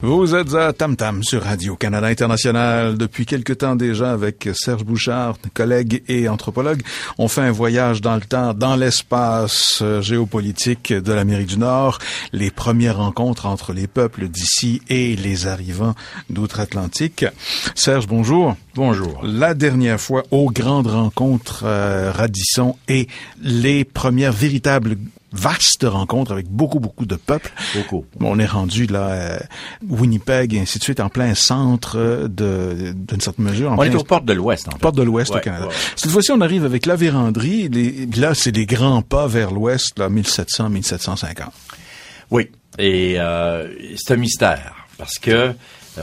Vous 0.00 0.36
êtes 0.36 0.54
à 0.54 0.72
Tam 0.72 0.94
Tam 0.94 1.24
sur 1.24 1.42
Radio-Canada 1.42 2.06
International 2.06 2.96
depuis 2.96 3.26
quelque 3.26 3.52
temps 3.52 3.74
déjà 3.74 4.12
avec 4.12 4.48
Serge 4.54 4.84
Bouchard, 4.84 5.36
collègue 5.54 6.04
et 6.06 6.28
anthropologue. 6.28 6.82
On 7.18 7.26
fait 7.26 7.40
un 7.40 7.50
voyage 7.50 8.00
dans 8.00 8.14
le 8.14 8.20
temps, 8.20 8.54
dans 8.54 8.76
l'espace 8.76 9.80
euh, 9.82 10.00
géopolitique 10.00 10.92
de 10.92 11.12
l'Amérique 11.12 11.48
du 11.48 11.58
Nord, 11.58 11.98
les 12.32 12.52
premières 12.52 12.98
rencontres 12.98 13.46
entre 13.46 13.72
les 13.72 13.88
peuples 13.88 14.28
d'ici 14.28 14.82
et 14.88 15.16
les 15.16 15.48
arrivants 15.48 15.96
d'outre-Atlantique. 16.30 17.24
Serge, 17.74 18.06
bonjour. 18.06 18.54
Bonjour. 18.76 19.20
La 19.24 19.54
dernière 19.54 20.00
fois 20.00 20.22
aux 20.30 20.52
grandes 20.52 20.86
rencontres 20.86 21.64
euh, 21.64 22.12
Radisson 22.12 22.76
et 22.86 23.08
les 23.42 23.82
premières 23.82 24.32
véritables 24.32 24.96
vaste 25.32 25.84
rencontre 25.84 26.32
avec 26.32 26.48
beaucoup, 26.48 26.80
beaucoup 26.80 27.06
de 27.06 27.16
peuples. 27.16 27.52
Beaucoup. 27.74 28.04
On 28.20 28.38
est 28.38 28.46
rendu 28.46 28.86
là, 28.86 29.08
euh, 29.08 29.38
Winnipeg 29.88 30.54
et 30.54 30.60
ainsi 30.60 30.78
de 30.78 30.84
suite, 30.84 31.00
en 31.00 31.08
plein 31.08 31.34
centre 31.34 32.28
de, 32.28 32.92
d'une 32.94 33.20
certaine 33.20 33.44
mesure. 33.44 33.74
on 33.76 33.82
est 33.82 33.94
aux 33.94 34.04
portes 34.04 34.24
de 34.24 34.32
l'Ouest, 34.32 34.68
en 34.68 34.72
fait. 34.72 34.78
Portes 34.78 34.96
de 34.96 35.02
l'Ouest 35.02 35.34
au 35.34 35.40
Canada. 35.40 35.68
Cette 35.96 36.10
fois-ci, 36.10 36.32
on 36.32 36.40
arrive 36.40 36.64
avec 36.64 36.86
la 36.86 36.96
vérandrie. 36.96 37.68
Les, 37.68 38.06
là, 38.06 38.34
c'est 38.34 38.52
des 38.52 38.66
grands 38.66 39.02
pas 39.02 39.26
vers 39.26 39.50
l'Ouest, 39.50 39.98
là, 39.98 40.08
1700, 40.08 40.70
1750. 40.70 41.52
Oui. 42.30 42.50
Et 42.78 43.14
euh, 43.18 43.68
c'est 43.96 44.14
un 44.14 44.16
mystère 44.16 44.74
parce 44.98 45.18
que 45.18 45.30
euh, 45.30 45.52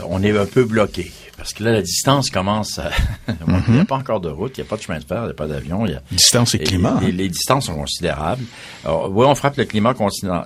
on 0.08 0.22
est 0.22 0.36
un 0.36 0.46
peu 0.46 0.64
bloqué. 0.64 1.12
Parce 1.36 1.52
que 1.52 1.64
là, 1.64 1.72
la 1.72 1.82
distance 1.82 2.30
commence 2.30 2.78
à... 2.78 2.90
Il 3.28 3.34
n'y 3.46 3.78
a 3.78 3.80
mhm. 3.80 3.86
pas 3.86 3.96
encore 3.96 4.20
de 4.20 4.30
route, 4.30 4.56
il 4.56 4.62
n'y 4.62 4.66
a 4.66 4.70
pas 4.70 4.76
de 4.76 4.82
chemin 4.82 4.98
de 4.98 5.04
fer, 5.04 5.22
il 5.22 5.24
n'y 5.24 5.30
a 5.30 5.34
pas 5.34 5.46
d'avion. 5.46 5.84
A... 5.84 6.00
Distance 6.10 6.54
et, 6.54 6.60
climat. 6.60 6.98
Et, 7.02 7.12
les 7.12 7.28
distances 7.28 7.66
sont 7.66 7.74
considérables. 7.74 8.44
oui, 8.84 9.26
on 9.26 9.34
frappe 9.34 9.58
le 9.58 9.64
climat 9.64 9.94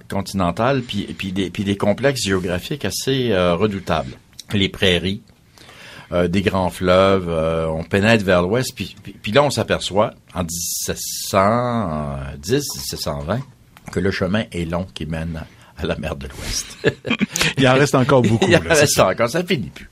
continental, 0.08 0.82
puis, 0.82 1.04
puis, 1.16 1.32
des, 1.32 1.50
puis 1.50 1.64
des 1.64 1.76
complexes 1.76 2.24
géographiques 2.24 2.84
assez 2.84 3.30
euh, 3.30 3.54
redoutables. 3.54 4.14
Les 4.52 4.68
prairies, 4.68 5.22
euh, 6.12 6.26
des 6.26 6.42
grands 6.42 6.70
fleuves, 6.70 7.28
euh, 7.28 7.68
on 7.68 7.84
pénètre 7.84 8.24
vers 8.24 8.42
l'ouest, 8.42 8.74
puis, 8.74 8.96
puis, 9.22 9.30
là, 9.30 9.44
on 9.44 9.50
s'aperçoit, 9.50 10.12
en 10.34 10.42
1710, 10.42 12.52
1720, 12.52 13.38
que 13.92 14.00
le 14.00 14.10
chemin 14.10 14.42
est 14.50 14.64
long 14.64 14.88
qui 14.92 15.06
mène 15.06 15.44
à 15.82 15.86
la 15.86 15.96
mer 15.96 16.16
de 16.16 16.26
l'Ouest. 16.28 16.78
il 17.58 17.68
en 17.68 17.74
reste 17.74 17.94
encore 17.94 18.22
beaucoup. 18.22 18.46
il 18.48 18.56
en 18.56 18.60
reste 18.60 18.98
encore, 18.98 19.28
ça 19.28 19.44
finit 19.44 19.70
plus. 19.70 19.88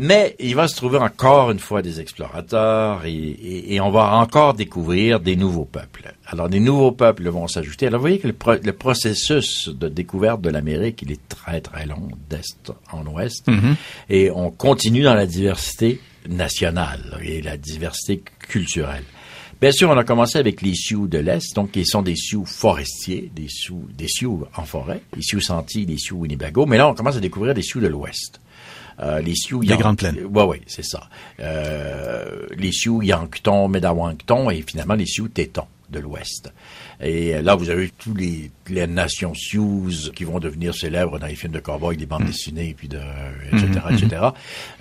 Mais 0.00 0.36
il 0.38 0.54
va 0.54 0.68
se 0.68 0.76
trouver 0.76 0.98
encore 0.98 1.50
une 1.50 1.58
fois 1.58 1.82
des 1.82 2.00
explorateurs 2.00 3.02
et, 3.04 3.80
on 3.80 3.90
va 3.90 4.14
encore 4.14 4.54
découvrir 4.54 5.18
des 5.18 5.34
nouveaux 5.34 5.64
peuples. 5.64 6.14
Alors, 6.26 6.48
des 6.48 6.60
nouveaux 6.60 6.92
peuples 6.92 7.28
vont 7.28 7.48
s'ajouter. 7.48 7.88
Alors, 7.88 7.98
vous 7.98 8.04
voyez 8.04 8.20
que 8.20 8.28
le, 8.28 8.72
processus 8.72 9.68
de 9.68 9.88
découverte 9.88 10.40
de 10.40 10.50
l'Amérique, 10.50 11.02
il 11.02 11.10
est 11.10 11.28
très, 11.28 11.60
très 11.60 11.86
long, 11.86 12.08
d'est 12.30 12.72
en 12.92 13.04
ouest. 13.06 13.48
Mm-hmm. 13.48 13.74
Et 14.10 14.30
on 14.30 14.50
continue 14.52 15.02
dans 15.02 15.14
la 15.14 15.26
diversité 15.26 16.00
nationale 16.28 17.18
et 17.24 17.42
la 17.42 17.56
diversité 17.56 18.22
culturelle. 18.38 19.04
Bien 19.60 19.72
sûr, 19.72 19.90
on 19.90 19.96
a 19.96 20.04
commencé 20.04 20.38
avec 20.38 20.62
les 20.62 20.74
Sioux 20.74 21.08
de 21.08 21.18
l'Est, 21.18 21.56
donc 21.56 21.72
qui 21.72 21.84
sont 21.84 22.02
des 22.02 22.14
Sioux 22.14 22.44
forestiers, 22.44 23.30
des 23.34 23.48
Sioux, 23.48 23.88
des 23.92 24.06
Sioux 24.06 24.44
en 24.56 24.62
forêt, 24.62 25.02
les 25.16 25.22
Sioux 25.22 25.40
Sentiers, 25.40 25.84
des 25.84 25.98
Sioux 25.98 26.18
Winnebago. 26.18 26.64
Mais 26.64 26.76
là, 26.76 26.88
on 26.88 26.94
commence 26.94 27.16
à 27.16 27.20
découvrir 27.20 27.54
des 27.54 27.62
Sioux 27.62 27.80
de 27.80 27.88
l'Ouest. 27.88 28.40
Euh, 29.00 29.20
les 29.20 29.34
Sioux... 29.34 29.60
Les 29.60 29.76
Grandes 29.76 29.98
Plaines. 29.98 30.18
Oui, 30.32 30.42
oui, 30.46 30.60
c'est 30.66 30.84
ça. 30.84 31.08
Euh, 31.40 32.46
les 32.56 32.70
Sioux 32.70 33.02
Yankton, 33.02 33.68
Médawankton 33.68 34.50
et 34.50 34.62
finalement 34.62 34.94
les 34.94 35.06
Sioux 35.06 35.26
Tétons 35.26 35.66
de 35.90 35.98
l'Ouest. 36.00 36.52
Et 37.00 37.40
là, 37.42 37.54
vous 37.54 37.70
avez 37.70 37.90
tous 37.90 38.14
les, 38.14 38.50
les 38.68 38.86
nations 38.86 39.34
Sioux 39.34 39.88
qui 40.14 40.24
vont 40.24 40.38
devenir 40.38 40.74
célèbres 40.74 41.18
dans 41.18 41.26
les 41.26 41.34
films 41.34 41.52
de 41.52 41.60
cowboys, 41.60 41.96
des 41.96 42.06
bandes 42.06 42.24
mm. 42.24 42.26
dessinées, 42.26 42.74
puis 42.76 42.88
de, 42.88 42.98
etc., 43.52 43.66
mm-hmm, 43.66 43.94
etc. 43.94 44.08
Mm-hmm. 44.08 44.32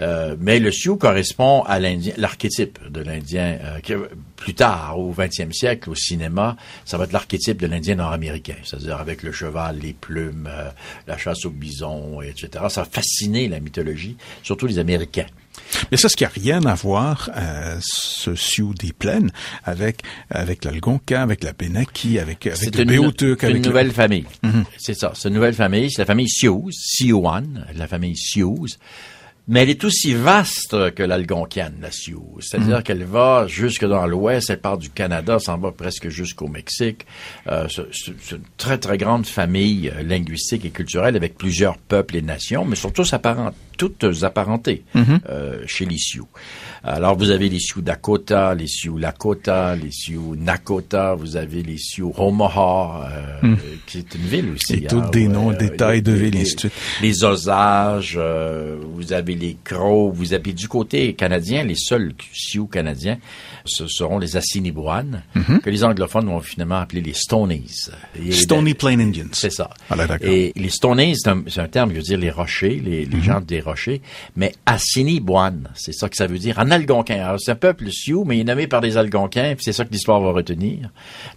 Euh, 0.02 0.36
mais 0.40 0.60
le 0.60 0.72
Sioux 0.72 0.98
correspond 0.98 1.64
à 1.64 1.80
l'Indien, 1.80 2.14
l'archétype 2.18 2.80
de 2.90 3.02
l'Indien, 3.02 3.58
euh, 3.62 3.80
qui, 3.80 3.94
plus 4.36 4.54
tard, 4.54 5.00
au 5.00 5.14
20e 5.14 5.52
siècle, 5.52 5.90
au 5.90 5.96
cinéma, 5.96 6.58
ça 6.86 6.98
va 6.98 7.06
être 7.06 7.14
l'archétype 7.14 7.62
de 7.62 7.68
l'Indien 7.68 7.96
nord-américain, 7.96 8.56
c'est-à-dire 8.64 8.98
avec 8.98 9.24
le 9.24 9.32
cheval, 9.32 9.80
les 9.80 9.94
plumes, 9.94 10.50
euh, 10.52 10.70
la 11.08 11.18
chasse 11.18 11.46
au 11.46 11.50
bison, 11.50 12.22
etc. 12.22 12.66
Ça 12.70 12.82
a 12.82 12.86
fasciné 12.86 13.48
la 13.48 13.60
mythologie, 13.60 14.18
surtout 14.44 14.68
les 14.68 14.80
Américains. 14.80 15.28
Mais 15.92 15.98
ça, 15.98 16.10
ce 16.10 16.16
qui 16.16 16.26
a 16.26 16.30
rien 16.30 16.66
à 16.66 16.76
voir, 16.76 17.30
euh, 17.36 17.78
ce 17.82 18.36
Sioux 18.36 18.74
des 18.74 18.94
plaines, 18.94 19.32
avec 19.64 20.02
avec 20.30 20.66
l'Algonquin, 20.66 21.22
avec 21.22 21.44
la 21.44 21.54
Benaki, 21.54 22.20
avec 22.20 22.48
avec 22.48 22.76
le 22.76 22.84
Béotuk. 22.86 23.40
C'est 23.42 23.52
une 23.52 23.62
nouvelle 23.62 23.92
famille. 23.92 24.26
Mhm. 24.44 24.66
C'est 24.78 24.94
ça. 24.94 25.12
C'est 25.16 25.30
une 25.30 25.36
nouvelle 25.36 25.54
famille. 25.54 25.92
C'est 25.92 26.02
la 26.02 26.06
famille 26.06 26.30
Sioux, 26.30 26.68
Siouan, 26.72 27.44
la 27.76 27.88
famille 27.88 28.16
Sioux 28.16 28.66
mais 29.48 29.64
elle 29.64 29.70
est 29.70 29.84
aussi 29.86 30.14
vaste 30.14 30.94
que 30.94 31.04
l'algonquienne, 31.04 31.76
la 31.82 31.92
Sioux. 31.92 32.38
C'est-à-dire 32.42 32.78
mhm. 32.78 32.84
qu'elle 32.84 33.04
va 33.06 33.48
jusque 33.48 33.86
dans 33.86 34.06
l'ouest, 34.06 34.50
elle 34.50 34.60
part 34.60 34.78
du 34.78 34.90
Canada, 34.90 35.40
s'en 35.40 35.58
va 35.58 35.72
presque 35.72 36.10
jusqu'au 36.10 36.48
Mexique. 36.48 37.06
Euh, 37.48 37.68
c'est 37.70 38.36
une 38.36 38.44
très, 38.58 38.78
très 38.78 38.98
grande 38.98 39.26
famille 39.26 39.92
linguistique 40.04 40.66
et 40.66 40.70
culturelle 40.70 41.16
avec 41.16 41.38
plusieurs 41.38 41.78
peuples 41.78 42.18
et 42.18 42.22
nations, 42.22 42.66
mais 42.66 42.76
surtout 42.76 43.06
toutes 43.78 44.06
apparentées 44.24 44.84
mhm. 44.94 45.20
euh, 45.30 45.64
chez 45.66 45.86
les 45.86 45.98
Sioux. 45.98 46.28
Alors, 46.84 47.18
vous 47.18 47.32
avez 47.32 47.50
les 47.50 47.60
Sioux 47.60 47.82
Dakota, 47.82 48.56
les 48.56 48.68
Sioux 48.68 48.98
Lakota, 48.98 49.76
les 49.76 49.92
Sioux 49.92 50.36
Nakota, 50.38 51.16
vous 51.16 51.36
avez 51.36 51.62
les 51.62 51.78
Sioux 51.78 52.14
Omaha, 52.16 53.10
euh, 53.44 53.48
hmm. 53.48 53.58
qui 53.86 53.98
est 53.98 54.16
une 54.16 54.22
ville 54.22 54.50
aussi. 54.56 54.76
Et 54.76 54.88
tous 54.88 55.02
des 55.12 55.28
noms, 55.28 55.52
des 55.52 55.76
tailles 55.76 56.02
de 56.02 56.14
villes, 56.14 56.34
les, 56.34 56.70
les 57.02 57.24
Osages, 57.26 58.16
euh, 58.18 58.78
vous 58.94 59.12
avez 59.12 59.36
les 59.36 59.58
Crows, 59.64 60.12
vous 60.12 60.34
avez 60.34 60.54
du 60.54 60.70
côté 60.70 61.14
canadien, 61.14 61.64
les 61.64 61.76
seuls 61.76 62.14
Sioux 62.32 62.68
canadiens, 62.68 63.18
ce 63.66 63.88
seront 63.88 64.20
les 64.20 64.38
Assiniboines, 64.38 65.24
mhm. 65.36 65.60
que 65.60 65.70
les 65.70 65.84
anglophones 65.84 66.28
vont 66.28 66.40
finalement 66.40 66.78
appeler 66.78 67.02
les 67.02 67.14
Stonies. 67.14 67.90
Stony 68.32 68.76
Plain 68.76 69.00
Indians. 69.00 69.28
C'est 69.34 69.52
ça. 69.52 69.72
Ah, 69.90 69.98
et 70.22 70.54
les 70.56 70.70
Stonies, 70.70 71.16
c'est 71.18 71.60
un, 71.60 71.68
terme 71.68 71.90
qui 71.90 71.98
veut 71.98 72.02
dire 72.02 72.18
les 72.18 72.32
rochers, 72.32 72.82
les, 72.84 73.06
les 73.06 73.18
mhm. 73.18 73.24
gens 73.24 73.42
des 73.42 73.60
rochers, 73.68 74.02
mais 74.36 74.54
Assiniboines, 74.66 75.70
c'est 75.76 75.94
ça 75.94 76.10
que 76.10 76.16
ça 76.16 76.28
veut 76.28 76.40
dire 76.40 76.60
en 76.60 76.72
algonquin. 76.72 77.36
c'est 77.38 77.52
un 77.52 77.56
peuple 77.56 77.92
Sioux, 77.92 78.24
mais 78.26 78.38
il 78.38 78.42
est 78.42 78.46
nommé 78.46 78.68
par 78.68 78.82
des 78.82 78.98
algonquins, 78.98 79.54
puis 79.56 79.64
c'est 79.64 79.74
ça 79.74 79.86
que 79.86 79.92
l'histoire 79.92 80.22
va 80.22 80.32
retenir. 80.32 80.90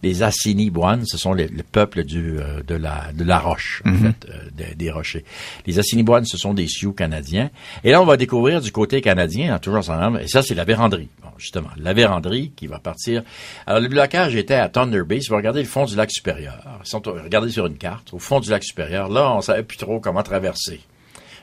Les 0.02 0.22
Assiniboines, 0.22 1.04
ce 1.06 1.18
sont 1.18 1.32
les, 1.32 1.48
le 1.48 1.62
peuple 1.62 2.04
du, 2.04 2.38
euh, 2.38 2.62
de, 2.66 2.74
la, 2.74 3.12
de 3.14 3.24
la 3.24 3.38
roche, 3.38 3.82
en 3.84 3.90
mhm. 3.90 3.98
fait, 3.98 4.30
euh, 4.30 4.74
des, 4.76 4.90
rochers. 4.90 5.24
Les 5.66 5.78
Assiniboines, 5.78 6.24
ce 6.24 6.36
sont 6.36 6.54
des 6.54 6.66
Sioux 6.66 6.92
canadiens. 6.92 7.50
Et 7.84 7.90
là, 7.90 8.00
on 8.00 8.06
va 8.06 8.16
découvrir 8.16 8.60
du 8.60 8.72
côté 8.72 9.00
canadien, 9.00 9.54
hein, 9.54 9.58
toujours 9.58 9.80
ensemble, 9.80 10.20
et 10.22 10.28
ça, 10.28 10.42
c'est 10.42 10.54
la 10.54 10.64
véranderie. 10.64 11.08
Bon, 11.22 11.30
justement, 11.38 11.70
la 11.76 11.92
véranderie 11.92 12.52
qui 12.56 12.66
va 12.66 12.78
partir. 12.78 13.22
Alors, 13.66 13.80
le 13.80 13.88
blocage 13.88 14.36
était 14.36 14.54
à 14.54 14.68
Thunder 14.68 15.02
Bay. 15.02 15.20
Si 15.20 15.28
vous 15.28 15.36
regardez 15.36 15.60
le 15.60 15.68
fond 15.68 15.84
du 15.84 15.96
lac 15.96 16.10
supérieur, 16.10 16.62
si 16.84 16.94
on 16.94 17.02
regardez 17.04 17.50
sur 17.50 17.66
une 17.66 17.76
carte, 17.76 18.12
au 18.12 18.18
fond 18.18 18.40
du 18.40 18.50
lac 18.50 18.62
supérieur, 18.64 19.08
là, 19.08 19.32
on 19.34 19.40
savait 19.40 19.62
plus 19.62 19.76
trop 19.76 20.00
comment 20.00 20.22
traverser. 20.22 20.80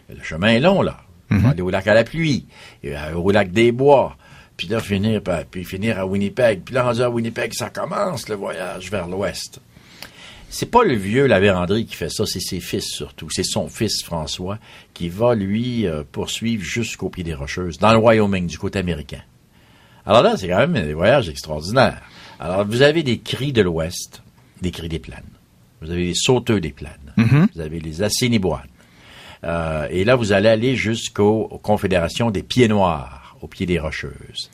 Le 0.09 0.23
chemin 0.23 0.49
est 0.49 0.59
long, 0.59 0.81
là. 0.81 0.97
On 1.29 1.35
va 1.35 1.41
mhm. 1.41 1.45
aller 1.47 1.61
au 1.61 1.69
lac 1.69 1.87
à 1.87 1.93
la 1.93 2.03
pluie, 2.03 2.45
au 3.15 3.31
lac 3.31 3.51
des 3.51 3.73
Bois, 3.73 4.15
puis 4.55 4.67
là, 4.67 4.79
finir, 4.79 5.21
puis 5.51 5.65
finir 5.65 5.99
à 5.99 6.05
Winnipeg. 6.05 6.61
Puis 6.63 6.73
là, 6.73 6.83
rendu 6.83 7.01
à 7.01 7.09
Winnipeg, 7.09 7.53
ça 7.53 7.69
commence 7.69 8.29
le 8.29 8.35
voyage 8.35 8.89
vers 8.89 9.07
l'ouest. 9.07 9.59
C'est 10.49 10.71
pas 10.71 10.83
le 10.83 10.95
vieux 10.95 11.27
la 11.27 11.39
qui 11.83 11.95
fait 11.95 12.09
ça, 12.09 12.25
c'est 12.25 12.39
ses 12.39 12.61
fils 12.61 12.85
surtout. 12.85 13.29
C'est 13.29 13.43
son 13.43 13.67
fils 13.67 14.01
François 14.01 14.57
qui 14.93 15.09
va 15.09 15.35
lui 15.35 15.85
euh, 15.85 16.03
poursuivre 16.09 16.63
jusqu'au 16.63 17.09
pied 17.09 17.23
des 17.23 17.33
Rocheuses, 17.33 17.77
dans 17.77 17.91
le 17.91 17.99
Wyoming, 17.99 18.47
du 18.47 18.57
côté 18.57 18.79
américain. 18.79 19.21
Alors 20.05 20.23
là, 20.23 20.37
c'est 20.37 20.47
quand 20.47 20.65
même 20.65 20.73
des 20.73 20.93
voyages 20.93 21.27
extraordinaires. 21.27 22.01
Alors, 22.39 22.65
vous 22.65 22.81
avez 22.81 23.03
des 23.03 23.19
cris 23.19 23.51
de 23.51 23.61
l'Ouest, 23.61 24.23
des 24.61 24.71
cris 24.71 24.87
des 24.87 24.99
plaines. 24.99 25.19
Vous 25.81 25.91
avez 25.91 26.05
les 26.05 26.15
sauteux 26.15 26.61
des 26.61 26.71
plaines. 26.71 27.13
Mm-hmm. 27.17 27.47
Vous 27.53 27.61
avez 27.61 27.79
les 27.79 28.01
Assiniboines. 28.01 28.69
Euh, 29.43 29.87
et 29.89 30.03
là, 30.03 30.15
vous 30.15 30.31
allez 30.31 30.49
aller 30.49 30.75
jusqu'aux 30.75 31.59
confédérations 31.61 32.31
des 32.31 32.43
Pieds 32.43 32.67
Noirs, 32.67 33.35
au 33.41 33.47
pied 33.47 33.65
des 33.65 33.79
Rocheuses. 33.79 34.49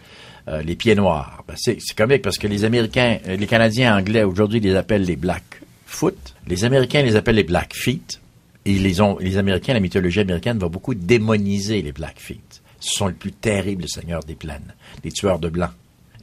Euh, 0.48 0.62
les 0.62 0.76
Pieds 0.76 0.96
Noirs, 0.96 1.44
ben, 1.48 1.56
c'est, 1.58 1.78
comique 1.96 2.22
parce 2.22 2.38
que 2.38 2.48
les 2.48 2.66
Américains, 2.66 3.20
euh, 3.28 3.38
les 3.38 3.48
Canadiens 3.48 3.98
anglais 3.98 4.24
aujourd'hui 4.24 4.60
les 4.60 4.76
appellent 4.76 5.06
les 5.06 5.16
Blackfoot. 5.16 6.36
Les 6.48 6.66
Américains 6.66 7.02
les 7.02 7.16
appellent 7.16 7.36
les 7.36 7.44
Blackfeet. 7.44 8.20
Et 8.66 8.74
les, 8.74 9.02
ont, 9.02 9.18
les 9.20 9.38
Américains, 9.38 9.74
la 9.74 9.82
mythologie 9.82 10.22
américaine 10.22 10.58
va 10.58 10.70
beaucoup 10.70 10.94
démoniser 10.96 11.82
les 11.82 11.92
Blackfeet 11.92 12.40
ce 12.84 12.96
sont 12.96 13.08
les 13.08 13.14
plus 13.14 13.32
terribles 13.32 13.88
seigneurs 13.88 14.24
des 14.24 14.36
plaines, 14.36 14.74
les 15.04 15.12
tueurs 15.12 15.40
de 15.40 15.50
blancs, 15.50 15.72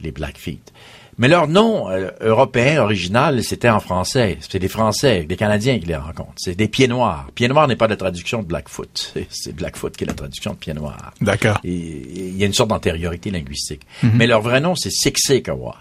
les 0.01 0.11
Blackfeet. 0.11 0.61
Mais 1.21 1.27
leur 1.27 1.47
nom 1.47 1.87
euh, 1.87 2.09
européen 2.19 2.81
original, 2.81 3.43
c'était 3.43 3.69
en 3.69 3.79
français. 3.79 4.39
C'est 4.41 4.57
des 4.57 4.67
Français, 4.67 5.23
des 5.23 5.35
Canadiens 5.35 5.77
qui 5.77 5.85
les 5.85 5.95
rencontrent. 5.95 6.33
C'est 6.35 6.55
des 6.55 6.67
pieds 6.67 6.87
noirs. 6.87 7.27
Pieds 7.35 7.47
noirs 7.47 7.67
n'est 7.67 7.75
pas 7.75 7.87
la 7.87 7.95
traduction 7.95 8.41
de 8.41 8.47
Blackfoot. 8.47 9.13
C'est 9.29 9.55
Blackfoot 9.55 9.95
qui 9.95 10.03
est 10.03 10.07
la 10.07 10.15
traduction 10.15 10.53
de 10.53 10.57
pieds 10.57 10.73
noirs. 10.73 11.13
D'accord. 11.21 11.59
Il 11.63 12.35
y 12.35 12.41
a 12.41 12.47
une 12.47 12.55
sorte 12.55 12.71
d'antériorité 12.71 13.29
linguistique. 13.29 13.83
Mhm. 14.01 14.13
Mais 14.15 14.25
leur 14.25 14.41
vrai 14.41 14.61
nom, 14.61 14.73
c'est 14.73 14.89
Sixekawa. 14.89 15.75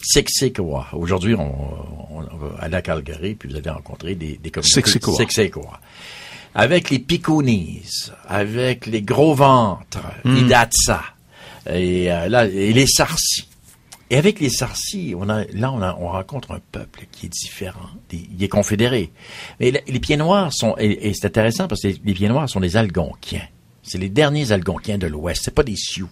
Sixekawa. 0.00 0.86
Aujourd'hui, 0.92 1.34
on, 1.34 1.52
on, 2.12 2.20
va 2.20 2.60
aller 2.60 2.76
à 2.76 2.82
Calgary, 2.82 3.34
puis 3.34 3.48
vous 3.48 3.56
allez 3.56 3.70
rencontrer 3.70 4.14
des, 4.14 4.38
des 4.40 4.50
communautés. 4.52 5.00
Sixekawa. 5.00 5.80
avec 6.54 6.90
les 6.90 7.00
picounis, 7.00 7.82
avec 8.28 8.86
les 8.86 9.02
gros 9.02 9.34
ventres, 9.34 10.06
les 10.24 10.42
datsa, 10.42 11.02
et, 11.68 12.12
euh, 12.12 12.28
là, 12.28 12.46
et 12.46 12.72
les 12.72 12.86
sarcis. 12.86 13.49
Et 14.10 14.16
avec 14.16 14.40
les 14.40 14.50
Sarcis, 14.50 15.14
on 15.16 15.28
a, 15.28 15.44
là, 15.52 15.70
on, 15.72 15.80
a, 15.82 15.96
on 16.00 16.08
rencontre 16.08 16.50
un 16.52 16.60
peuple 16.72 17.06
qui 17.12 17.26
est 17.26 17.28
différent. 17.28 17.88
Des, 18.08 18.28
il 18.36 18.42
est 18.42 18.48
confédéré. 18.48 19.12
Mais 19.60 19.70
les, 19.70 19.82
les 19.86 20.00
pieds 20.00 20.16
noirs 20.16 20.52
sont, 20.52 20.74
et, 20.78 21.08
et 21.08 21.14
c'est 21.14 21.26
intéressant 21.26 21.68
parce 21.68 21.82
que 21.82 21.88
les, 21.88 22.00
les 22.04 22.14
pieds 22.14 22.28
noirs 22.28 22.48
sont 22.48 22.60
des 22.60 22.76
Algonquiens. 22.76 23.46
C'est 23.82 23.98
les 23.98 24.08
derniers 24.08 24.50
Algonquiens 24.52 24.98
de 24.98 25.06
l'Ouest. 25.06 25.42
C'est 25.44 25.54
pas 25.54 25.62
des 25.62 25.76
Sioux. 25.76 26.08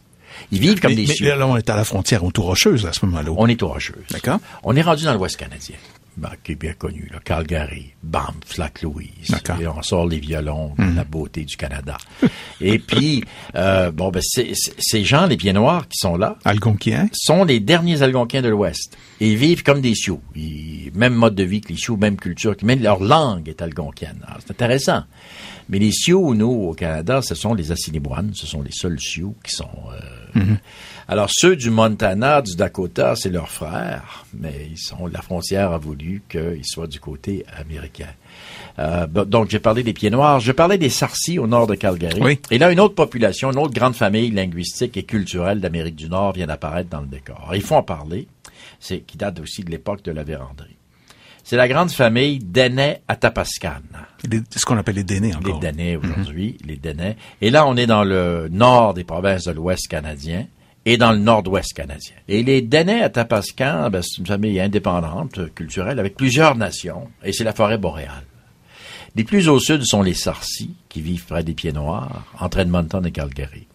Ils 0.53 0.61
vivent 0.61 0.79
comme 0.81 0.91
mais, 0.93 0.97
des 0.97 1.07
mais 1.07 1.15
Sioux. 1.15 1.25
là, 1.25 1.47
on 1.47 1.57
est 1.57 1.69
à 1.69 1.75
la 1.77 1.85
frontière 1.85 2.23
aux 2.23 2.31
Rocheuse 2.37 2.87
à 2.87 2.93
ce 2.93 3.05
moment-là. 3.07 3.31
On 3.37 3.47
est 3.49 3.63
aux 3.63 3.69
Rocheuses. 3.69 3.97
D'accord. 4.11 4.39
On 4.63 4.77
est 4.77 4.83
rendu 4.83 5.05
dans 5.05 5.15
l'Ouest 5.15 5.37
canadien. 5.37 5.77
Ben, 6.19 6.31
qui 6.43 6.53
est 6.53 6.57
bien 6.57 6.73
connu, 6.73 7.09
là. 7.13 7.21
Calgary, 7.25 7.95
Lac-Louise. 8.59 9.29
D'accord. 9.31 9.57
Mhm. 9.57 9.63
Et 9.63 9.67
on 9.69 9.83
sort 9.83 10.07
les 10.07 10.19
violons, 10.19 10.75
de 10.77 10.97
la 10.97 11.05
beauté 11.05 11.45
du 11.45 11.57
Canada. 11.57 11.97
Et 12.61 12.81
puis, 12.81 13.23
euh, 13.55 13.93
bon, 13.93 14.11
ben, 14.11 14.21
ces 14.23 15.05
gens, 15.05 15.27
les 15.27 15.37
pieds 15.37 15.53
noirs 15.53 15.87
qui 15.87 15.97
sont 15.99 16.17
là, 16.17 16.37
Algonquien. 16.45 17.09
sont 17.13 17.45
les 17.45 17.61
derniers 17.61 18.03
Algonquins 18.03 18.43
de 18.43 18.49
l'Ouest. 18.49 18.97
Et 19.21 19.31
ils 19.33 19.37
vivent 19.37 19.63
comme 19.63 19.81
des 19.81 19.95
Sioux. 19.95 20.21
Ils- 20.37 20.91
même 20.95 21.15
mode 21.15 21.35
de 21.35 21.43
vie 21.45 21.61
que 21.61 21.69
les 21.69 21.77
Sioux, 21.77 21.97
même 21.97 22.17
culture, 22.17 22.55
même 22.63 22.83
leur 22.83 23.03
langue 23.03 23.49
est 23.49 23.61
algonquienne. 23.63 24.25
C'est 24.41 24.53
intéressant. 24.53 25.03
Mais 25.69 25.79
les 25.79 25.93
Sioux, 25.93 26.35
nous, 26.35 26.51
au 26.51 26.73
Canada, 26.75 27.21
ce 27.23 27.35
sont 27.35 27.53
les 27.55 27.71
Assiniboines. 27.73 28.31
Ce 28.35 28.47
sont 28.47 28.63
les 28.63 28.71
seuls 28.73 28.99
Sioux 29.01 29.35
qui 29.45 29.55
sont... 29.55 29.69
euh, 30.37 30.41
Alors, 31.09 31.29
ceux 31.31 31.57
du 31.57 31.71
Montana, 31.71 32.43
du 32.43 32.55
Dakota, 32.57 33.17
c'est 33.17 33.29
leurs 33.31 33.51
frères, 33.51 34.25
mais 34.39 34.69
ils 34.71 34.79
sont, 34.79 35.07
la 35.07 35.21
frontière 35.23 35.73
a 35.73 35.79
voulu 35.79 36.23
qu'ils 36.29 36.65
soient 36.65 36.87
du 36.87 37.01
côté 37.01 37.45
américain. 37.59 38.09
Euh, 38.79 39.07
donc, 39.07 39.51
j'ai 39.51 39.59
parlé 39.59 39.83
des 39.83 39.93
pieds 39.93 40.11
noirs. 40.11 40.39
Je 40.41 40.53
parlais 40.53 40.79
des 40.79 40.91
Sarcis 40.91 41.39
au 41.39 41.47
nord 41.47 41.67
de 41.67 41.75
Calgary. 41.75 42.21
Oui. 42.23 42.39
Et 42.51 42.59
là, 42.59 42.71
une 42.73 42.81
autre 42.81 42.95
population, 42.95 43.51
une 43.53 43.59
autre 43.59 43.75
grande 43.75 43.95
famille 43.95 44.31
linguistique 44.31 44.97
et 44.97 45.03
culturelle 45.03 45.61
d'Amérique 45.61 45.97
du 45.97 46.09
Nord 46.09 46.33
vient 46.35 46.47
d'apparaître 46.47 46.89
dans 46.89 47.01
le 47.01 47.07
décor. 47.09 47.51
Il 47.55 47.63
faut 47.63 47.75
en 47.77 47.83
parler. 47.83 48.27
C'est 48.81 49.01
qui 49.01 49.17
date 49.17 49.41
aussi 49.41 49.63
de 49.65 49.71
l'époque 49.71 50.03
de 50.03 50.13
la 50.13 50.23
véranderie. 50.25 50.77
C'est 51.45 51.57
la 51.57 51.69
grande 51.69 51.91
famille 51.91 52.39
Denay 52.41 53.01
Atapascan. 53.09 53.81
Les- 54.31 54.43
ce 54.55 54.65
qu'on 54.67 54.77
appelle 54.77 54.97
les 54.97 55.05
Dénés 55.05 55.29
Les 55.31 55.35
encore. 55.37 55.61
Denay 55.61 55.97
aujourd'hui, 55.97 56.59
les 56.65 56.77
Denay. 56.77 57.17
Et 57.41 57.51
là, 57.51 57.67
on 57.67 57.77
est 57.77 57.87
dans 57.87 58.05
le 58.05 58.49
nord 58.51 58.93
des 58.93 59.05
provinces 59.05 59.45
de 59.45 59.53
l'Ouest 59.53 59.89
canadien 59.89 60.47
et 60.85 60.97
dans 60.99 61.13
le 61.13 61.19
nord-ouest 61.19 61.73
canadien. 61.73 62.15
Et 62.29 62.43
les 62.43 62.61
Denay 62.61 63.03
Atapascan, 63.03 63.89
ben, 63.91 64.03
c'est 64.03 64.19
une 64.19 64.27
famille 64.27 64.61
indépendante, 64.61 65.53
culturelle, 65.55 65.99
avec 65.99 66.17
plusieurs 66.17 66.55
nations, 66.55 67.09
et 67.25 67.33
c'est 67.33 67.45
la 67.45 67.53
forêt 67.55 67.79
boréale. 67.79 68.25
Les 69.15 69.25
plus 69.25 69.49
au 69.49 69.59
sud 69.59 69.83
sont 69.85 70.03
les 70.03 70.15
Sarcis, 70.15 70.77
qui 70.91 71.01
vivent 71.01 71.25
près 71.25 71.43
des 71.43 71.55
Pieds 71.55 71.73
Noirs, 71.73 72.27
entre 72.39 72.59
Edmonton 72.59 73.05
et 73.07 73.11
Calgary. 73.11 73.67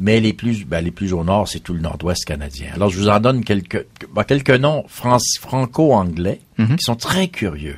Mais 0.00 0.20
les 0.20 0.32
plus, 0.32 0.64
ben, 0.64 0.82
les 0.84 0.90
plus 0.90 1.12
au 1.12 1.22
nord, 1.24 1.48
c'est 1.48 1.60
tout 1.60 1.74
le 1.74 1.80
nord-ouest 1.80 2.24
canadien. 2.24 2.68
Alors, 2.74 2.88
je 2.90 2.98
vous 2.98 3.08
en 3.08 3.20
donne 3.20 3.44
quelques, 3.44 3.86
ben, 4.14 4.24
quelques 4.24 4.50
noms 4.50 4.84
fran- 4.88 5.18
franco-anglais 5.40 6.40
qui 6.76 6.82
sont 6.84 6.96
très 6.96 7.28
curieux. 7.28 7.76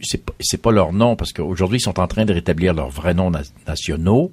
C'est 0.00 0.24
pas, 0.24 0.32
c'est 0.40 0.60
pas 0.62 0.70
leur 0.70 0.92
nom, 0.92 1.16
parce 1.16 1.32
qu'aujourd'hui, 1.32 1.78
ils 1.78 1.82
sont 1.82 1.98
en 1.98 2.06
train 2.06 2.24
de 2.24 2.32
rétablir 2.32 2.74
leurs 2.74 2.90
vrais 2.90 3.14
noms 3.14 3.30
na- 3.30 3.42
nationaux. 3.66 4.32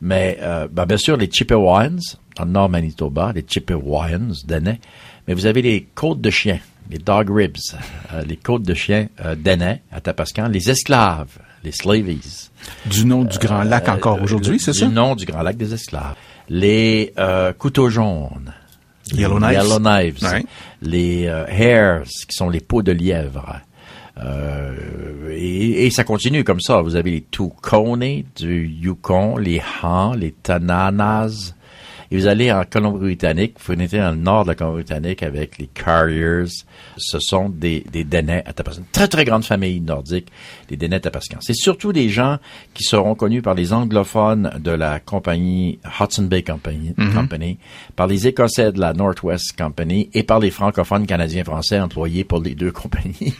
Mais, 0.00 0.38
euh, 0.40 0.68
ben, 0.70 0.86
bien 0.86 0.96
sûr, 0.98 1.16
les 1.16 1.26
Chippewyans, 1.30 1.96
dans 2.36 2.44
le 2.44 2.50
nord 2.50 2.68
Manitoba, 2.68 3.32
les 3.34 3.42
Chippewyans, 3.46 4.32
Danais. 4.46 4.78
Mais 5.26 5.34
vous 5.34 5.46
avez 5.46 5.62
les 5.62 5.86
côtes 5.94 6.20
de 6.20 6.30
chiens, 6.30 6.60
les 6.90 6.98
dog 6.98 7.28
ribs, 7.34 7.56
euh, 8.12 8.22
les 8.24 8.36
côtes 8.36 8.62
de 8.62 8.74
chiens 8.74 9.08
euh, 9.24 9.34
Danais, 9.34 9.82
à 9.90 10.00
Tapascan, 10.00 10.48
les 10.48 10.70
esclaves, 10.70 11.38
les 11.64 11.72
slavies. 11.72 12.48
Du 12.86 13.04
nom 13.04 13.24
du 13.24 13.38
Grand 13.38 13.62
Lac 13.64 13.88
encore 13.88 14.22
aujourd'hui, 14.22 14.60
c'est 14.60 14.72
Du 14.72 14.78
ça? 14.78 14.88
nom 14.88 15.16
du 15.16 15.24
Grand 15.24 15.42
Lac 15.42 15.56
des 15.56 15.72
esclaves. 15.74 16.14
Les 16.48 17.12
euh, 17.18 17.52
couteaux 17.52 17.88
jaunes. 17.88 18.52
Yellowknives. 19.12 19.52
Yellowknives. 19.52 20.22
Ouais. 20.22 20.44
Les 20.82 21.26
euh, 21.26 21.44
hares, 21.46 22.04
qui 22.04 22.36
sont 22.36 22.48
les 22.48 22.60
peaux 22.60 22.82
de 22.82 22.92
lièvre. 22.92 23.60
Euh, 24.18 25.30
et, 25.30 25.86
et 25.86 25.90
ça 25.90 26.04
continue 26.04 26.42
comme 26.42 26.60
ça. 26.60 26.80
Vous 26.80 26.96
avez 26.96 27.10
les 27.10 27.24
Tuconi 27.30 28.24
du 28.36 28.66
Yukon, 28.66 29.36
les 29.36 29.60
Han, 29.82 30.14
les 30.14 30.32
Tananas. 30.32 31.54
Et 32.10 32.16
vous 32.16 32.26
allez 32.26 32.52
en 32.52 32.64
Colombie-Britannique, 32.64 33.54
vous 33.58 33.72
venez 33.72 33.86
dans 33.88 34.10
le 34.10 34.16
nord 34.16 34.44
de 34.44 34.48
la 34.48 34.54
Colombie-Britannique 34.54 35.22
avec 35.22 35.58
les 35.58 35.66
Carriers. 35.66 36.44
Ce 36.96 37.18
sont 37.18 37.48
des, 37.48 37.84
des 37.90 38.04
Denais 38.04 38.42
Atapascan. 38.46 38.82
Très, 38.92 39.08
très 39.08 39.24
grande 39.24 39.44
famille 39.44 39.80
nordique, 39.80 40.28
les 40.70 40.76
Denais 40.76 40.96
Atapascan. 40.96 41.38
C'est 41.40 41.54
surtout 41.54 41.92
des 41.92 42.08
gens 42.08 42.38
qui 42.74 42.84
seront 42.84 43.14
connus 43.14 43.42
par 43.42 43.54
les 43.54 43.72
anglophones 43.72 44.52
de 44.58 44.70
la 44.70 45.00
compagnie 45.00 45.78
Hudson 46.00 46.24
Bay 46.24 46.42
Company, 46.42 46.94
Company, 47.14 47.58
par 47.94 48.06
les 48.06 48.26
Écossais 48.26 48.72
de 48.72 48.80
la 48.80 48.92
Northwest 48.92 49.56
Company 49.56 50.10
et 50.14 50.22
par 50.22 50.38
les 50.38 50.50
francophones 50.50 51.06
canadiens-français 51.06 51.80
employés 51.80 52.24
pour 52.24 52.40
les 52.40 52.54
deux 52.54 52.72
compagnies 52.72 53.34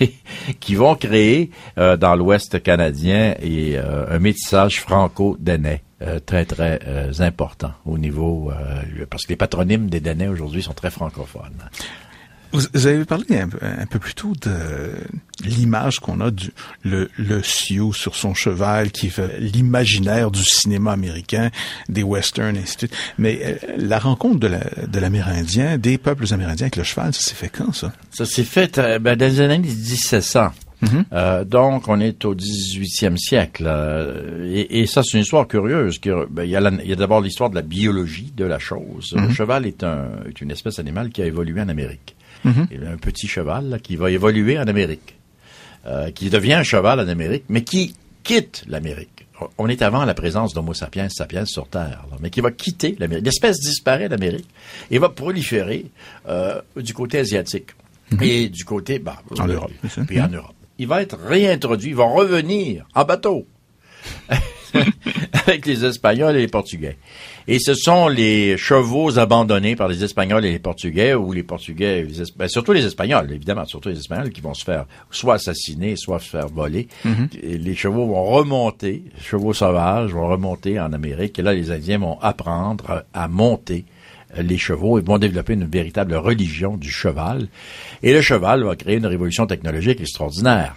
qui 0.60 0.74
vont 0.74 0.94
créer 0.94 1.50
euh, 1.78 1.96
dans 1.96 2.14
l'Ouest 2.16 2.62
canadien 2.62 3.34
et 3.40 3.76
euh, 3.76 4.06
un 4.08 4.18
métissage 4.18 4.80
franco-danais. 4.80 5.82
Euh, 6.02 6.18
très 6.20 6.44
très 6.44 6.80
euh, 6.86 7.12
important 7.20 7.72
au 7.86 7.98
niveau 7.98 8.50
euh, 8.52 9.04
parce 9.10 9.24
que 9.24 9.30
les 9.30 9.36
patronymes 9.36 9.88
des 9.88 10.00
Danais 10.00 10.28
aujourd'hui 10.28 10.62
sont 10.62 10.74
très 10.74 10.90
francophones. 10.90 11.62
Vous, 12.52 12.60
vous 12.74 12.86
avez 12.86 13.04
parlé 13.04 13.40
un, 13.40 13.48
peu- 13.48 13.58
un 13.60 13.86
peu 13.86 13.98
plus 13.98 14.14
tôt 14.14 14.32
de 14.40 14.92
l'image 15.44 15.98
qu'on 15.98 16.20
a 16.20 16.30
du 16.30 16.52
le, 16.84 17.10
le 17.18 17.42
Sioux 17.42 17.92
sur 17.92 18.14
son 18.14 18.34
cheval 18.34 18.92
qui 18.92 19.10
fait 19.10 19.38
l'imaginaire 19.40 20.30
du 20.30 20.42
cinéma 20.44 20.92
américain, 20.92 21.50
des 21.88 22.04
westerns, 22.04 22.56
et 22.56 22.60
ainsi 22.60 22.74
de 22.76 22.78
suite. 22.80 22.96
Mais 23.18 23.40
euh, 23.42 23.56
la 23.78 23.98
rencontre 23.98 24.38
de 24.38 24.46
la- 24.46 24.86
de 24.86 24.98
l'Amérindien, 25.00 25.76
des 25.76 25.98
peuples 25.98 26.32
amérindiens 26.32 26.66
avec 26.66 26.76
le 26.76 26.84
cheval, 26.84 27.12
ça 27.12 27.20
s'est 27.20 27.34
fait 27.34 27.48
quand, 27.50 27.72
ça? 27.74 27.92
Ça 28.12 28.24
s'est 28.24 28.44
fait 28.44 28.78
euh, 28.78 29.00
ben, 29.00 29.16
dans 29.16 29.26
les 29.26 29.40
années 29.40 29.58
1700. 29.58 30.52
Euh, 31.12 31.44
donc, 31.44 31.88
on 31.88 32.00
est 32.00 32.24
au 32.24 32.34
18e 32.34 33.16
siècle. 33.16 33.64
euh, 33.66 34.44
et, 34.52 34.80
et 34.80 34.86
ça, 34.86 35.02
c'est 35.02 35.16
une 35.16 35.22
histoire 35.22 35.48
curieuse. 35.48 35.98
qui, 35.98 36.10
ben, 36.30 36.44
Il 36.44 36.50
y 36.50 36.56
a, 36.56 36.96
d'abord 36.96 37.20
l'histoire 37.20 37.50
de 37.50 37.54
la 37.54 37.62
biologie 37.62 38.32
de 38.36 38.44
la 38.44 38.58
chose. 38.58 39.14
Le 39.16 39.30
cheval 39.32 39.66
est, 39.66 39.82
un, 39.84 40.08
est 40.28 40.40
une 40.40 40.50
espèce 40.50 40.78
animale 40.78 41.10
qui 41.10 41.22
a 41.22 41.26
évolué 41.26 41.60
en 41.60 41.68
Amérique. 41.68 42.14
Il 42.44 42.82
y 42.82 42.86
a 42.86 42.90
un 42.90 42.96
petit 42.96 43.26
cheval 43.26 43.70
là, 43.70 43.78
qui 43.78 43.96
va 43.96 44.10
évoluer 44.10 44.58
en 44.58 44.64
Amérique, 44.68 45.16
euh, 45.86 46.10
qui 46.12 46.30
devient 46.30 46.52
un 46.54 46.62
cheval 46.62 47.00
en 47.00 47.08
Amérique, 47.08 47.44
mais 47.48 47.62
qui 47.64 47.94
quitte 48.22 48.64
l'Amérique. 48.68 49.26
On 49.58 49.68
est 49.68 49.82
avant 49.82 50.04
la 50.04 50.14
présence 50.14 50.54
d'Homo 50.54 50.72
sapiens 50.72 51.08
sapiens 51.08 51.44
sur 51.44 51.66
Terre, 51.68 52.04
là, 52.10 52.16
mais 52.20 52.30
qui 52.30 52.40
va 52.40 52.50
quitter 52.52 52.94
l'Amérique. 52.98 53.24
L'espèce 53.24 53.58
disparaît 53.60 54.08
d'Amérique 54.08 54.48
et 54.90 54.98
va 54.98 55.08
proliférer 55.08 55.86
du 56.76 56.94
côté 56.94 57.18
asiatique 57.18 57.70
et 58.22 58.48
du 58.48 58.64
côté 58.64 58.98
bah, 59.00 59.16
En 59.40 59.46
Europe. 59.48 59.72
Puis 60.06 60.20
en 60.20 60.28
Europe. 60.28 60.54
Il 60.78 60.86
va 60.88 61.02
être 61.02 61.16
réintroduit, 61.18 61.90
il 61.90 61.96
va 61.96 62.04
revenir 62.04 62.86
en 62.94 63.04
bateau 63.04 63.46
avec 65.46 65.64
les 65.66 65.84
Espagnols 65.84 66.36
et 66.36 66.40
les 66.40 66.48
Portugais. 66.48 66.98
Et 67.48 67.58
ce 67.60 67.74
sont 67.74 68.08
les 68.08 68.58
chevaux 68.58 69.18
abandonnés 69.18 69.76
par 69.76 69.88
les 69.88 70.02
Espagnols 70.04 70.44
et 70.44 70.50
les 70.50 70.58
Portugais, 70.58 71.14
ou 71.14 71.32
les 71.32 71.42
Portugais, 71.44 72.02
les 72.02 72.20
Es- 72.22 72.32
ben, 72.36 72.48
surtout 72.48 72.72
les 72.72 72.84
Espagnols, 72.84 73.32
évidemment, 73.32 73.64
surtout 73.64 73.88
les 73.88 73.98
Espagnols 73.98 74.30
qui 74.30 74.40
vont 74.40 74.54
se 74.54 74.64
faire 74.64 74.86
soit 75.10 75.34
assassiner, 75.34 75.94
soit 75.96 76.18
se 76.18 76.28
faire 76.28 76.48
voler. 76.48 76.88
Et 77.42 77.56
les 77.58 77.74
chevaux 77.74 78.06
vont 78.06 78.24
remonter, 78.24 79.04
les 79.16 79.22
chevaux 79.22 79.54
sauvages 79.54 80.12
vont 80.12 80.28
remonter 80.28 80.78
en 80.80 80.92
Amérique, 80.92 81.38
et 81.38 81.42
là, 81.42 81.54
les 81.54 81.70
Indiens 81.70 81.98
vont 81.98 82.18
apprendre 82.20 83.04
à 83.14 83.28
monter 83.28 83.84
les 84.42 84.58
chevaux 84.58 84.98
et 84.98 85.02
vont 85.02 85.18
développer 85.18 85.54
une 85.54 85.66
véritable 85.66 86.14
religion 86.14 86.76
du 86.76 86.90
cheval. 86.90 87.48
Et 88.02 88.12
le 88.12 88.22
cheval 88.22 88.64
va 88.64 88.76
créer 88.76 88.96
une 88.96 89.06
révolution 89.06 89.46
technologique 89.46 90.00
extraordinaire 90.00 90.76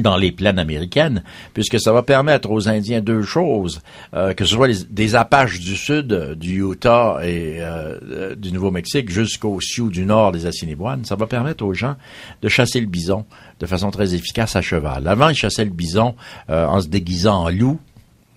dans 0.00 0.16
les 0.16 0.32
plaines 0.32 0.58
américaines, 0.58 1.22
puisque 1.52 1.80
ça 1.80 1.92
va 1.92 2.02
permettre 2.02 2.50
aux 2.50 2.68
Indiens 2.68 3.00
deux 3.00 3.22
choses, 3.22 3.80
euh, 4.14 4.34
que 4.34 4.44
ce 4.44 4.54
soit 4.54 4.68
des 4.90 5.14
Apaches 5.14 5.60
du 5.60 5.76
sud, 5.76 6.12
euh, 6.12 6.34
du 6.34 6.62
Utah 6.62 7.20
et 7.22 7.58
euh, 7.60 7.98
euh, 8.10 8.34
du 8.34 8.52
Nouveau-Mexique, 8.52 9.10
jusqu'aux 9.10 9.60
Sioux 9.60 9.90
du 9.90 10.04
nord 10.04 10.32
des 10.32 10.46
Assiniboines, 10.46 11.04
ça 11.04 11.16
va 11.16 11.26
permettre 11.26 11.64
aux 11.64 11.74
gens 11.74 11.96
de 12.42 12.48
chasser 12.48 12.80
le 12.80 12.86
bison 12.86 13.24
de 13.60 13.66
façon 13.66 13.90
très 13.90 14.14
efficace 14.14 14.56
à 14.56 14.62
cheval. 14.62 15.06
Avant, 15.06 15.28
ils 15.28 15.36
chassaient 15.36 15.64
le 15.64 15.70
bison 15.70 16.14
euh, 16.50 16.66
en 16.66 16.80
se 16.80 16.88
déguisant 16.88 17.44
en 17.44 17.50
loup, 17.50 17.78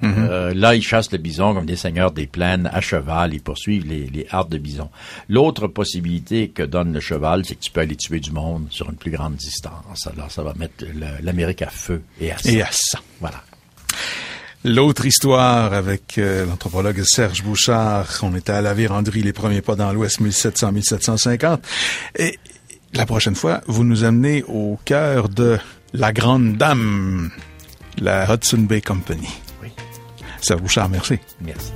euh, 0.04 0.54
là, 0.54 0.76
ils 0.76 0.82
chassent 0.82 1.12
le 1.12 1.18
bison 1.18 1.54
comme 1.54 1.66
des 1.66 1.76
seigneurs 1.76 2.12
des 2.12 2.28
plaines 2.28 2.70
à 2.72 2.82
cheval. 2.82 3.34
Ils 3.34 3.42
poursuivent 3.42 3.86
les, 3.88 4.08
les 4.08 4.28
hardes 4.30 4.50
de 4.50 4.58
bison. 4.58 4.90
L'autre 5.28 5.68
possibilité 5.68 6.50
que 6.50 6.64
donne 6.64 6.94
le 6.94 7.00
cheval, 7.00 7.46
c'est 7.46 7.56
que 7.56 7.62
tu 7.62 7.72
peux 7.72 7.82
aller 7.82 7.96
tuer 7.96 8.20
du 8.20 8.32
monde 8.32 8.68
sur 8.70 8.90
une 8.90 8.96
plus 8.96 9.12
grande 9.12 9.36
distance. 9.36 10.08
Alors, 10.08 10.32
ça 10.32 10.44
va 10.44 10.54
mettre 10.54 10.86
l'Amérique 11.22 11.62
à 11.62 11.70
feu 11.70 12.04
et 12.22 12.32
à 12.32 12.38
sang. 12.38 12.50
Et 12.50 12.62
à 12.62 12.70
ça. 12.72 13.00
Voilà. 13.20 13.44
L'autre 14.64 15.06
histoire 15.06 15.74
avec 15.74 16.18
euh, 16.18 16.46
l'anthropologue 16.46 17.02
Serge 17.04 17.44
Bouchard. 17.44 18.08
On 18.22 18.36
était 18.36 18.52
à 18.52 18.62
la 18.62 18.74
véranderie, 18.74 19.22
les 19.22 19.34
premiers 19.34 19.62
pas 19.62 19.76
dans 19.76 19.94
l'Ouest, 19.94 20.22
1700-1750. 20.22 21.60
Et 22.18 22.38
la 22.94 23.06
prochaine 23.06 23.36
fois, 23.36 23.62
vous 23.68 23.84
nous 23.84 24.04
amenez 24.04 24.44
au 24.44 24.78
cœur 24.84 25.30
de 25.30 25.58
la 25.94 26.12
grande 26.12 26.58
dame 26.58 27.32
la 28.00 28.32
Hudson 28.32 28.60
Bay 28.60 28.82
Company. 28.82 29.30
Oui. 30.38 30.46
Serge 30.46 30.62
Bouchard, 30.62 30.90
merci. 30.90 31.20
Merci. 31.42 31.72